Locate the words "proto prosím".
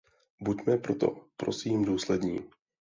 0.77-1.85